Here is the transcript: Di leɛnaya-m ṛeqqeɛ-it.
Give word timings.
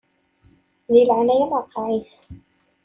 Di 0.91 1.01
leɛnaya-m 1.09 1.53
ṛeqqeɛ-it. 1.61 2.13